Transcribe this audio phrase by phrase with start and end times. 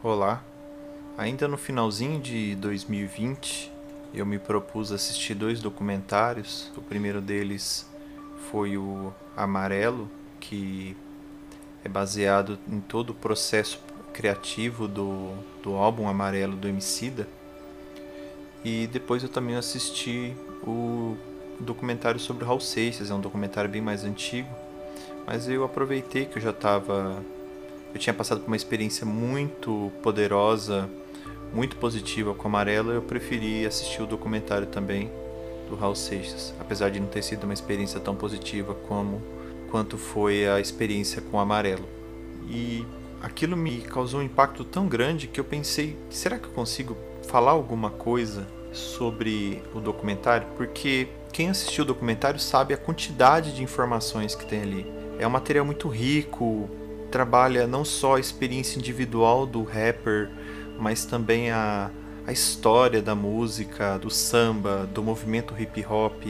[0.00, 0.44] Olá.
[1.16, 3.72] Ainda no finalzinho de 2020,
[4.14, 6.70] eu me propus assistir dois documentários.
[6.76, 7.84] O primeiro deles
[8.48, 10.08] foi o Amarelo,
[10.38, 10.96] que
[11.84, 13.80] é baseado em todo o processo
[14.12, 15.32] criativo do,
[15.64, 17.28] do álbum Amarelo do Emicida.
[18.64, 21.16] E depois eu também assisti o
[21.58, 24.48] documentário sobre Raul Seixas, é um documentário bem mais antigo,
[25.26, 27.20] mas eu aproveitei que eu já estava
[27.92, 30.88] eu tinha passado por uma experiência muito poderosa,
[31.52, 35.10] muito positiva com Amarelo, eu preferi assistir o documentário também
[35.68, 39.22] do Raul Seixas, apesar de não ter sido uma experiência tão positiva como
[39.70, 41.86] quanto foi a experiência com Amarelo.
[42.48, 42.86] E
[43.22, 46.96] aquilo me causou um impacto tão grande que eu pensei, será que eu consigo
[47.26, 50.46] falar alguma coisa sobre o documentário?
[50.56, 54.86] Porque quem assistiu o documentário sabe a quantidade de informações que tem ali.
[55.18, 56.68] É um material muito rico,
[57.10, 60.30] trabalha não só a experiência individual do rapper,
[60.78, 61.90] mas também a,
[62.26, 66.22] a história da música, do samba, do movimento hip hop,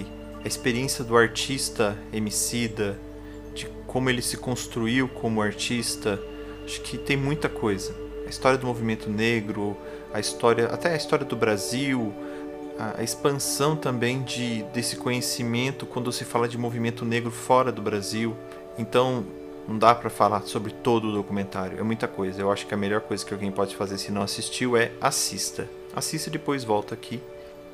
[0.42, 2.98] a experiência do artista Emicida,
[3.54, 6.20] de como ele se construiu como artista.
[6.64, 7.94] Acho que tem muita coisa.
[8.24, 9.76] A história do movimento negro,
[10.12, 12.14] a história, até a história do Brasil,
[12.78, 18.36] a, expansão também de, desse conhecimento quando se fala de movimento negro fora do Brasil.
[18.78, 19.26] Então,
[19.68, 22.40] não dá para falar sobre todo o documentário, é muita coisa.
[22.40, 25.68] Eu acho que a melhor coisa que alguém pode fazer se não assistiu é assista.
[25.94, 27.20] Assista e depois volta aqui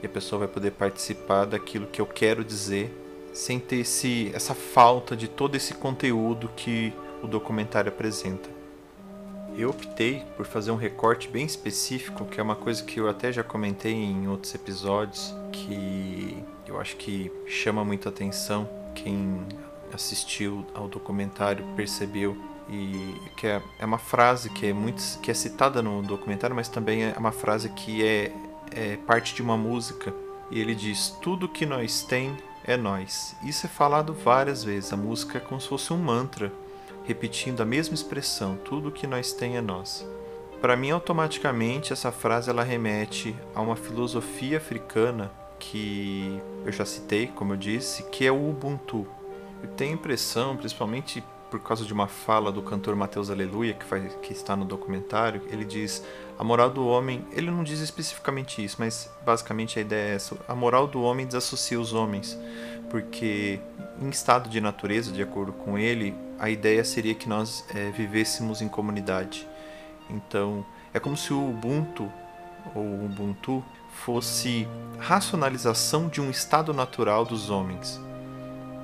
[0.02, 2.92] e a pessoa vai poder participar daquilo que eu quero dizer
[3.32, 8.50] sem ter esse, essa falta de todo esse conteúdo que o documentário apresenta.
[9.56, 13.30] Eu optei por fazer um recorte bem específico, que é uma coisa que eu até
[13.30, 19.46] já comentei em outros episódios, que eu acho que chama muita atenção quem
[19.94, 22.36] assistiu ao documentário percebeu
[22.68, 26.68] e que é, é uma frase que é muito que é citada no documentário, mas
[26.68, 28.32] também é uma frase que é,
[28.70, 30.14] é parte de uma música
[30.50, 33.36] e ele diz tudo que nós tem é nós.
[33.42, 34.92] Isso é falado várias vezes.
[34.92, 36.52] A música é como se fosse um mantra,
[37.04, 40.06] repetindo a mesma expressão: tudo que nós tem é nós.
[40.60, 47.26] Para mim, automaticamente essa frase ela remete a uma filosofia africana que eu já citei,
[47.26, 49.06] como eu disse, que é o Ubuntu.
[49.64, 53.86] Eu tenho a impressão, principalmente por causa de uma fala do cantor Mateus Aleluia, que,
[53.86, 56.04] faz, que está no documentário, ele diz:
[56.38, 57.26] a moral do homem.
[57.32, 61.26] Ele não diz especificamente isso, mas basicamente a ideia é essa: a moral do homem
[61.26, 62.38] desassocia os homens,
[62.90, 63.58] porque
[64.02, 68.60] em estado de natureza, de acordo com ele, a ideia seria que nós é, vivêssemos
[68.60, 69.48] em comunidade.
[70.10, 72.12] Então, é como se o Ubuntu
[72.74, 73.64] ou Ubuntu
[74.04, 77.98] fosse racionalização de um estado natural dos homens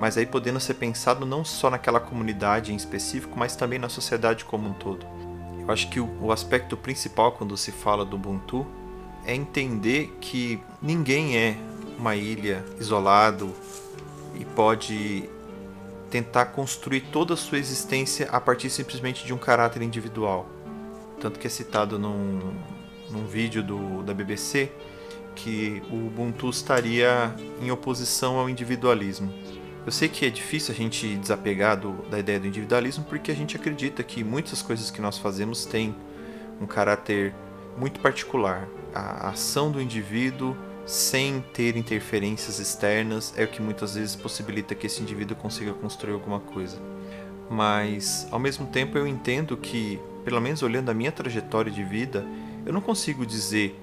[0.01, 4.43] mas aí podendo ser pensado não só naquela comunidade em específico, mas também na sociedade
[4.43, 5.05] como um todo.
[5.59, 8.65] Eu acho que o, aspecto principal quando se fala do Ubuntu
[9.23, 11.55] é entender que ninguém é
[11.99, 13.53] uma ilha isolado
[14.33, 15.29] e pode
[16.09, 20.49] tentar construir toda a sua existência a partir simplesmente de um caráter individual.
[21.19, 22.55] Tanto que é citado num,
[23.11, 24.71] num vídeo do, da BBC
[25.35, 29.60] que o Ubuntu estaria em oposição ao individualismo.
[29.83, 33.35] Eu sei que é difícil a gente desapegar do, da ideia do individualismo porque a
[33.35, 35.95] gente acredita que muitas coisas que nós fazemos têm
[36.61, 37.33] um caráter
[37.77, 38.67] muito particular.
[38.93, 40.55] A ação do indivíduo,
[40.85, 46.13] sem ter interferências externas, é o que muitas vezes possibilita que esse indivíduo consiga construir
[46.13, 46.77] alguma coisa.
[47.49, 52.23] Mas, ao mesmo tempo, eu entendo que, pelo menos olhando a minha trajetória de vida,
[52.67, 53.80] eu não consigo dizer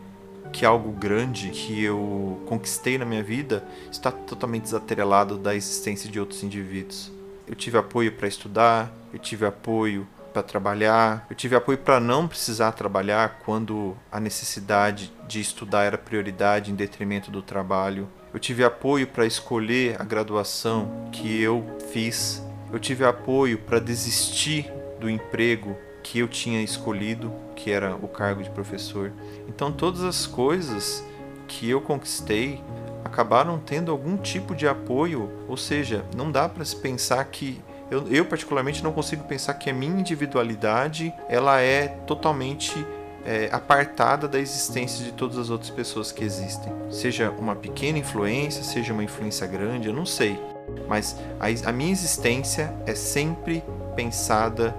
[0.53, 6.19] que algo grande que eu conquistei na minha vida está totalmente desatrelado da existência de
[6.19, 7.12] outros indivíduos.
[7.47, 12.28] Eu tive apoio para estudar, eu tive apoio para trabalhar, eu tive apoio para não
[12.28, 18.09] precisar trabalhar quando a necessidade de estudar era prioridade em detrimento do trabalho.
[18.32, 22.42] Eu tive apoio para escolher a graduação que eu fiz.
[22.70, 24.70] Eu tive apoio para desistir
[25.00, 25.76] do emprego
[26.09, 29.13] que eu tinha escolhido, que era o cargo de professor.
[29.47, 31.05] Então todas as coisas
[31.47, 32.63] que eu conquistei
[33.05, 37.60] acabaram tendo algum tipo de apoio, ou seja, não dá para se pensar que
[37.91, 42.87] eu, eu, particularmente não consigo pensar que a minha individualidade ela é totalmente
[43.25, 46.72] é, apartada da existência de todas as outras pessoas que existem.
[46.91, 50.39] Seja uma pequena influência, seja uma influência grande, eu não sei.
[50.87, 53.63] Mas a, a minha existência é sempre
[53.95, 54.75] pensada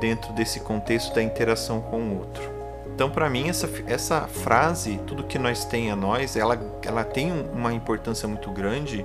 [0.00, 2.56] dentro desse contexto da interação com o outro.
[2.96, 7.30] Então, para mim, essa, essa frase, tudo que nós tem a nós, ela, ela tem
[7.52, 9.04] uma importância muito grande,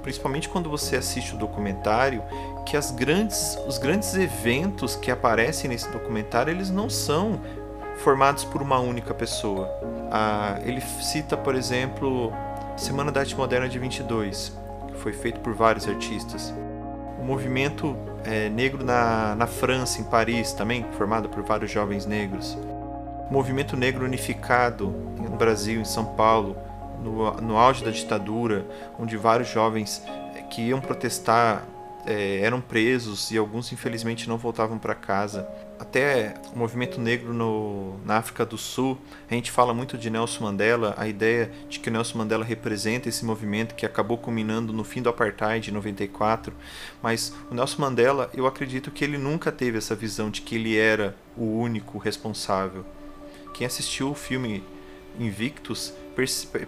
[0.00, 2.22] principalmente quando você assiste o documentário,
[2.64, 7.40] que as grandes, os grandes eventos que aparecem nesse documentário, eles não são
[7.96, 9.68] formados por uma única pessoa.
[10.08, 12.32] Ah, ele cita, por exemplo,
[12.76, 14.56] Semana da Arte Moderna de 22,
[14.86, 16.54] que foi feito por vários artistas.
[17.22, 22.58] O movimento é, negro na, na França, em Paris, também formado por vários jovens negros.
[23.30, 26.56] O movimento negro unificado no Brasil, em São Paulo,
[27.00, 28.66] no, no auge da ditadura,
[28.98, 30.02] onde vários jovens
[30.34, 31.62] é, que iam protestar
[32.06, 35.48] é, eram presos e alguns infelizmente não voltavam para casa.
[35.78, 40.44] Até o movimento negro no, na África do Sul, a gente fala muito de Nelson
[40.44, 45.02] Mandela, a ideia de que Nelson Mandela representa esse movimento que acabou culminando no fim
[45.02, 46.54] do apartheid em 94,
[47.02, 50.76] mas o Nelson Mandela, eu acredito que ele nunca teve essa visão de que ele
[50.76, 52.84] era o único responsável.
[53.52, 54.62] Quem assistiu o filme
[55.18, 55.92] Invictus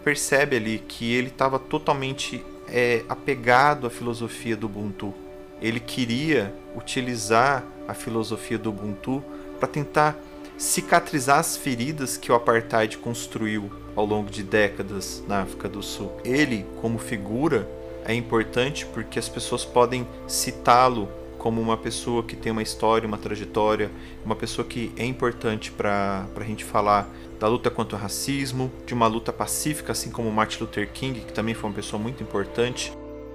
[0.02, 5.14] percebe ali que ele estava totalmente é, apegado à filosofia do Ubuntu
[5.64, 9.24] ele queria utilizar a filosofia do Ubuntu
[9.58, 10.14] para tentar
[10.58, 16.12] cicatrizar as feridas que o apartheid construiu ao longo de décadas na África do Sul.
[16.22, 17.66] Ele, como figura,
[18.04, 21.08] é importante porque as pessoas podem citá-lo
[21.38, 23.90] como uma pessoa que tem uma história, uma trajetória,
[24.22, 27.08] uma pessoa que é importante para a gente falar
[27.40, 31.32] da luta contra o racismo, de uma luta pacífica, assim como Martin Luther King, que
[31.32, 32.92] também foi uma pessoa muito importante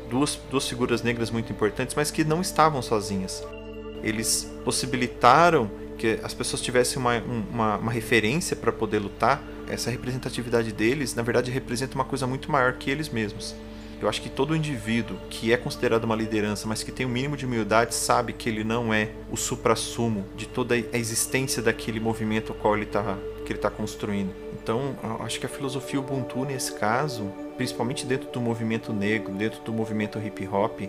[0.10, 3.44] duas, duas figuras negras muito importantes, mas que não estavam sozinhas.
[4.04, 9.44] Eles possibilitaram que as pessoas tivessem uma, uma, uma referência para poder lutar.
[9.68, 13.56] Essa representatividade deles, na verdade, representa uma coisa muito maior que eles mesmos.
[14.02, 17.12] Eu acho que todo indivíduo que é considerado uma liderança, mas que tem o um
[17.12, 22.00] mínimo de humildade, sabe que ele não é o supra-sumo de toda a existência daquele
[22.00, 23.18] movimento ao qual ele está
[23.50, 24.32] que ele está construindo.
[24.62, 29.74] Então, acho que a filosofia Ubuntu, nesse caso, principalmente dentro do movimento negro, dentro do
[29.74, 30.82] movimento hip hop,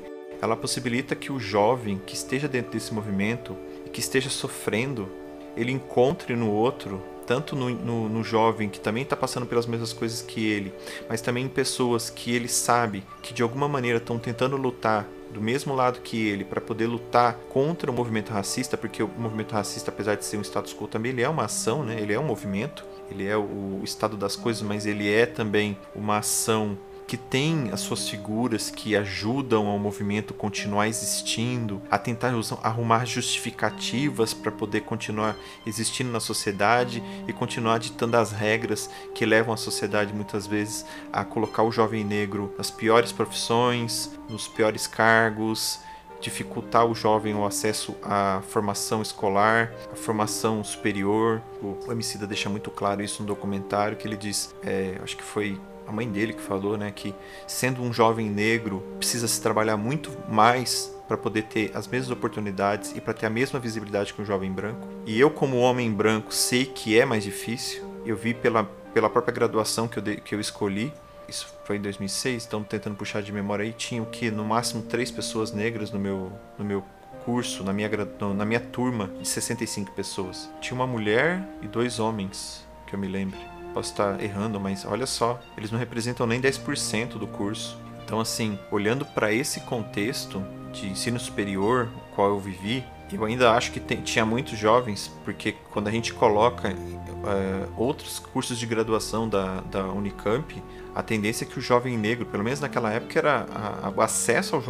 [0.42, 5.08] ela possibilita que o jovem que esteja dentro desse movimento e que esteja sofrendo,
[5.56, 9.94] ele encontre no outro, tanto no, no, no jovem que também está passando pelas mesmas
[9.94, 10.74] coisas que ele,
[11.08, 15.40] mas também em pessoas que ele sabe que de alguma maneira estão tentando lutar do
[15.40, 19.90] mesmo lado que ele para poder lutar contra o movimento racista, porque o movimento racista,
[19.90, 22.00] apesar de ser um status quo, também ele é uma ação, né?
[22.00, 26.18] Ele é um movimento, ele é o estado das coisas, mas ele é também uma
[26.18, 26.76] ação
[27.10, 34.32] que tem as suas figuras que ajudam ao movimento continuar existindo, a tentar arrumar justificativas
[34.32, 35.34] para poder continuar
[35.66, 41.24] existindo na sociedade e continuar ditando as regras que levam a sociedade muitas vezes a
[41.24, 45.80] colocar o jovem negro nas piores profissões, nos piores cargos,
[46.20, 51.42] dificultar o jovem o acesso à formação escolar, à formação superior.
[51.60, 55.58] O Emicida deixa muito claro isso no documentário que ele diz, é, acho que foi
[55.86, 57.14] a mãe dele que falou, né, que
[57.46, 62.94] sendo um jovem negro precisa se trabalhar muito mais para poder ter as mesmas oportunidades
[62.96, 64.86] e para ter a mesma visibilidade que um jovem branco.
[65.04, 67.84] E eu, como homem branco, sei que é mais difícil.
[68.06, 68.62] Eu vi pela,
[68.94, 70.92] pela própria graduação que eu, de, que eu escolhi,
[71.28, 75.10] isso foi em 2006, então tentando puxar de memória aí, tinham que no máximo três
[75.10, 76.84] pessoas negras no meu, no meu
[77.24, 77.90] curso, na minha,
[78.34, 80.50] na minha turma de 65 pessoas.
[80.60, 83.59] Tinha uma mulher e dois homens, que eu me lembro.
[83.72, 87.78] Posso estar errando, mas olha só, eles não representam nem 10% do curso.
[88.04, 93.52] Então, assim, olhando para esse contexto de ensino superior, o qual eu vivi, eu ainda
[93.52, 96.74] acho que tem, tinha muitos jovens, porque quando a gente coloca é,
[97.76, 100.62] outros cursos de graduação da, da Unicamp,
[100.94, 104.62] a tendência é que o jovem negro, pelo menos naquela época, era a, o acesso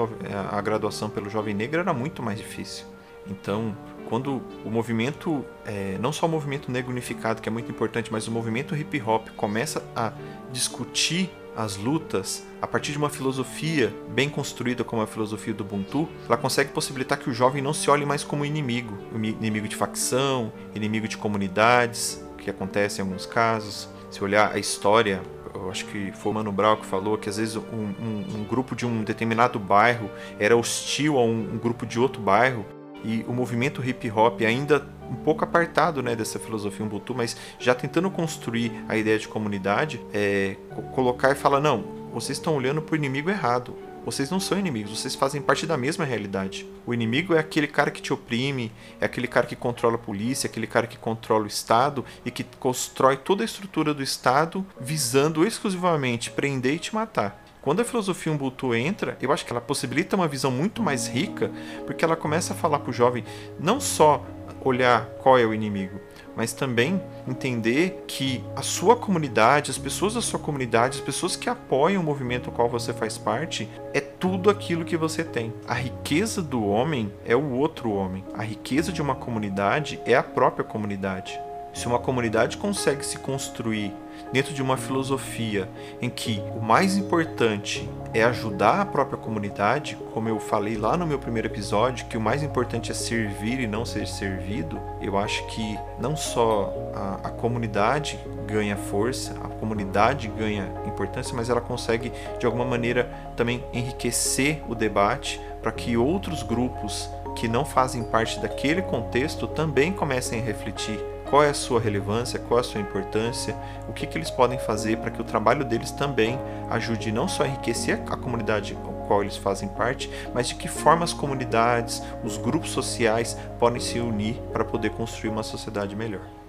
[0.50, 2.86] à graduação pelo jovem negro era muito mais difícil.
[3.26, 3.76] Então,
[4.10, 8.26] quando o movimento, é, não só o movimento negro unificado, que é muito importante, mas
[8.26, 10.12] o movimento hip hop começa a
[10.52, 16.08] discutir as lutas a partir de uma filosofia bem construída como a filosofia do Ubuntu,
[16.26, 20.52] ela consegue possibilitar que o jovem não se olhe mais como inimigo, inimigo de facção,
[20.74, 23.88] inimigo de comunidades, que acontece em alguns casos.
[24.10, 25.22] Se olhar a história,
[25.54, 28.44] eu acho que foi o Mano Brown que falou que às vezes um, um, um
[28.44, 32.64] grupo de um determinado bairro era hostil a um, um grupo de outro bairro
[33.04, 37.74] e o movimento hip hop ainda um pouco apartado né, dessa filosofia Ubuntu, mas já
[37.74, 40.56] tentando construir a ideia de comunidade, é,
[40.94, 43.76] colocar e falar: não, vocês estão olhando para o inimigo errado.
[44.04, 46.66] Vocês não são inimigos, vocês fazem parte da mesma realidade.
[46.86, 50.46] O inimigo é aquele cara que te oprime, é aquele cara que controla a polícia,
[50.46, 54.64] é aquele cara que controla o Estado e que constrói toda a estrutura do Estado
[54.80, 57.39] visando exclusivamente prender e te matar.
[57.62, 61.50] Quando a filosofia Ubuntu entra, eu acho que ela possibilita uma visão muito mais rica,
[61.86, 63.22] porque ela começa a falar para o jovem
[63.58, 64.24] não só
[64.62, 66.00] olhar qual é o inimigo,
[66.36, 71.48] mas também entender que a sua comunidade, as pessoas da sua comunidade, as pessoas que
[71.48, 75.52] apoiam o movimento ao qual você faz parte, é tudo aquilo que você tem.
[75.66, 78.24] A riqueza do homem é o outro homem.
[78.34, 81.38] A riqueza de uma comunidade é a própria comunidade.
[81.72, 83.94] Se uma comunidade consegue se construir
[84.32, 85.68] dentro de uma filosofia
[86.00, 91.06] em que o mais importante é ajudar a própria comunidade, como eu falei lá no
[91.06, 95.46] meu primeiro episódio, que o mais importante é servir e não ser servido, eu acho
[95.46, 102.12] que não só a, a comunidade ganha força, a comunidade ganha importância, mas ela consegue
[102.38, 103.04] de alguma maneira
[103.36, 109.92] também enriquecer o debate para que outros grupos que não fazem parte daquele contexto também
[109.92, 110.98] comecem a refletir
[111.30, 113.56] qual é a sua relevância, qual é a sua importância,
[113.88, 117.44] o que, que eles podem fazer para que o trabalho deles também ajude não só
[117.44, 122.02] a enriquecer a comunidade ao qual eles fazem parte, mas de que forma as comunidades,
[122.24, 126.39] os grupos sociais podem se unir para poder construir uma sociedade melhor.